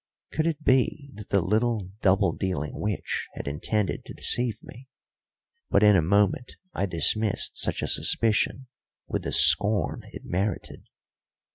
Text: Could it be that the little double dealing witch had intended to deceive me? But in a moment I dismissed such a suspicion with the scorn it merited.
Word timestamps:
Could 0.31 0.47
it 0.47 0.63
be 0.63 1.11
that 1.13 1.29
the 1.29 1.41
little 1.43 1.91
double 2.01 2.31
dealing 2.31 2.71
witch 2.79 3.27
had 3.35 3.47
intended 3.47 4.03
to 4.05 4.15
deceive 4.15 4.57
me? 4.63 4.87
But 5.69 5.83
in 5.83 5.95
a 5.95 6.01
moment 6.01 6.55
I 6.73 6.87
dismissed 6.87 7.55
such 7.59 7.83
a 7.83 7.87
suspicion 7.87 8.65
with 9.07 9.21
the 9.21 9.31
scorn 9.31 10.01
it 10.11 10.23
merited. 10.25 10.87